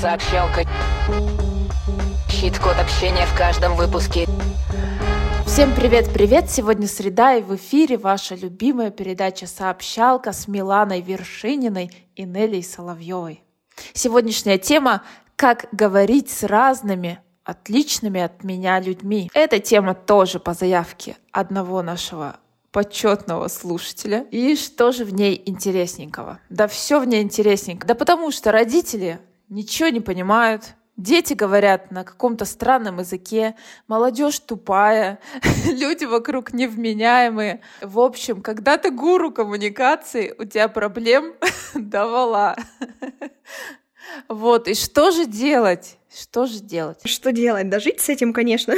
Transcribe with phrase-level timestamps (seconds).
[0.00, 0.64] Сообщалка.
[2.30, 4.28] Щит-код общения в каждом выпуске.
[5.44, 6.48] Всем привет-привет!
[6.48, 13.42] Сегодня среда и в эфире ваша любимая передача «Сообщалка» с Миланой Вершининой и Нелей Соловьевой.
[13.92, 15.02] Сегодняшняя тема
[15.34, 19.28] «Как говорить с разными, отличными от меня людьми».
[19.34, 22.36] Эта тема тоже по заявке одного нашего
[22.70, 24.26] почетного слушателя.
[24.30, 26.38] И что же в ней интересненького?
[26.50, 27.84] Да все в ней интересненько.
[27.84, 33.54] Да потому что родители ничего не понимают, Дети говорят на каком-то странном языке,
[33.86, 35.20] молодежь тупая,
[35.64, 37.60] люди вокруг невменяемые.
[37.80, 41.34] В общем, когда ты гуру коммуникации, у тебя проблем
[41.74, 42.56] давала.
[44.28, 45.98] Вот, и что же делать?
[46.12, 46.98] Что же делать?
[47.04, 47.68] Что делать?
[47.68, 48.74] Да жить с этим, конечно.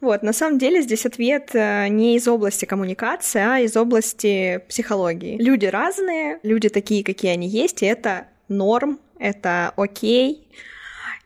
[0.00, 5.36] вот, на самом деле здесь ответ э, не из области коммуникации, а из области психологии.
[5.36, 10.48] Люди разные, люди такие, какие они есть, и это норм, это окей.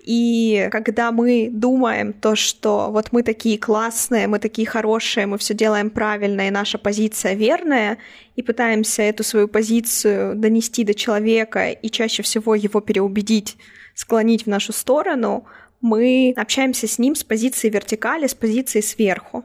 [0.00, 5.54] И когда мы думаем то, что вот мы такие классные, мы такие хорошие, мы все
[5.54, 7.96] делаем правильно, и наша позиция верная,
[8.36, 13.56] и пытаемся эту свою позицию донести до человека и чаще всего его переубедить,
[13.94, 15.46] склонить в нашу сторону,
[15.80, 19.44] мы общаемся с ним с позиции вертикали, с позиции сверху.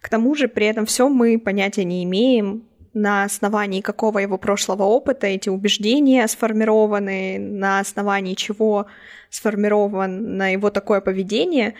[0.00, 4.84] К тому же при этом все мы понятия не имеем, на основании какого его прошлого
[4.84, 8.86] опыта эти убеждения сформированы, на основании чего
[9.30, 11.74] сформировано его такое поведение.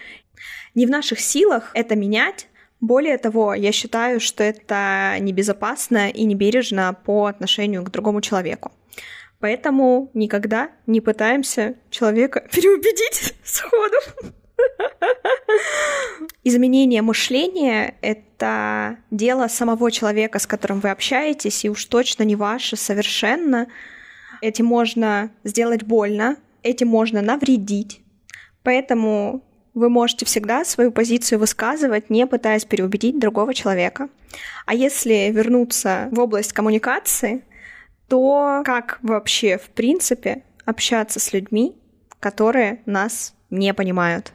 [0.75, 2.49] Не в наших силах это менять.
[2.81, 8.73] Более того, я считаю, что это небезопасно и небережно по отношению к другому человеку.
[9.39, 14.35] Поэтому никогда не пытаемся человека переубедить сходу.
[16.45, 22.77] Изменение мышления— это дело самого человека, с которым вы общаетесь, и уж точно не ваше
[22.77, 23.67] совершенно.
[24.41, 28.01] Этим можно сделать больно, этим можно навредить.
[28.63, 29.43] Поэтому
[29.75, 34.09] вы можете всегда свою позицию высказывать, не пытаясь переубедить другого человека.
[34.67, 37.45] А если вернуться в область коммуникации,
[38.09, 41.77] то как вообще, в принципе, общаться с людьми,
[42.19, 44.33] которые нас не понимают?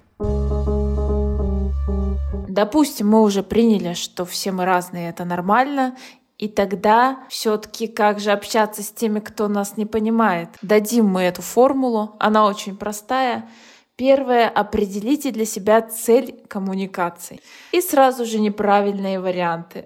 [2.56, 5.98] Допустим, мы уже приняли, что все мы разные, это нормально,
[6.38, 10.48] и тогда все-таки как же общаться с теми, кто нас не понимает?
[10.62, 13.50] Дадим мы эту формулу, она очень простая.
[13.97, 17.39] Первое, определите для себя цель коммуникации.
[17.72, 19.85] И сразу же неправильные варианты.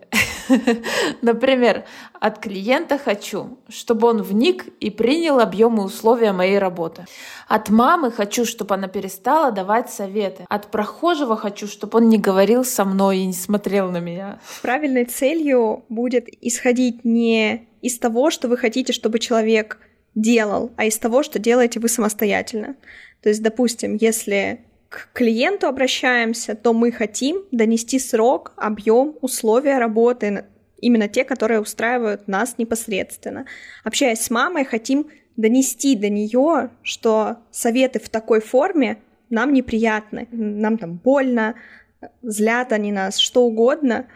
[1.22, 1.86] Например,
[2.20, 7.06] от клиента хочу, чтобы он вник и принял объемы условия моей работы.
[7.48, 10.44] От мамы хочу, чтобы она перестала давать советы.
[10.50, 14.40] От прохожего хочу, чтобы он не говорил со мной и не смотрел на меня.
[14.64, 19.78] Правильной целью будет исходить не из того, что вы хотите, чтобы человек
[20.22, 22.76] делал, а из того, что делаете вы самостоятельно.
[23.22, 30.46] То есть, допустим, если к клиенту обращаемся, то мы хотим донести срок, объем, условия работы,
[30.82, 33.46] именно те, которые устраивают нас непосредственно.
[33.84, 35.08] Общаясь с мамой, хотим
[35.38, 38.98] донести до нее, что советы в такой форме
[39.30, 41.56] нам неприятны, нам там больно,
[42.22, 44.08] злят они нас, что угодно.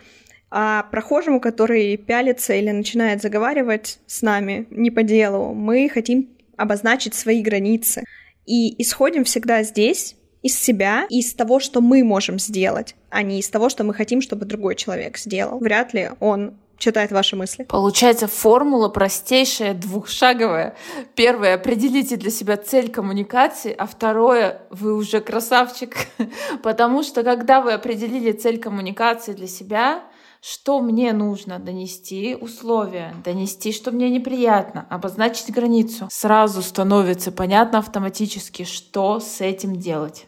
[0.56, 7.16] А прохожему, который пялится или начинает заговаривать с нами не по делу, мы хотим обозначить
[7.16, 8.03] свои границы.
[8.46, 13.50] И исходим всегда здесь из себя, из того, что мы можем сделать, а не из
[13.50, 15.58] того, что мы хотим, чтобы другой человек сделал.
[15.58, 17.64] Вряд ли он читает ваши мысли.
[17.64, 20.75] Получается, формула простейшая, двухшаговая.
[21.16, 25.96] Первое, определите для себя цель коммуникации, а второе, вы уже красавчик.
[26.62, 30.03] Потому что когда вы определили цель коммуникации для себя,
[30.43, 36.09] что мне нужно донести, условия, донести, что мне неприятно, обозначить границу.
[36.11, 40.25] Сразу становится понятно автоматически, что с этим делать.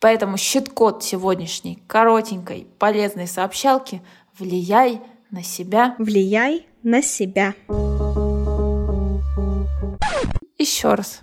[0.00, 4.02] Поэтому щит-код сегодняшней коротенькой полезной сообщалки
[4.36, 5.00] «Влияй
[5.30, 5.94] на себя».
[5.98, 7.54] Влияй на себя.
[10.58, 11.20] Еще раз.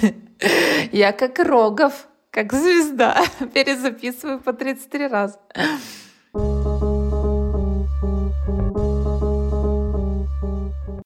[0.92, 3.22] Я как Рогов как звезда.
[3.54, 5.38] Перезаписываю по 33 раза.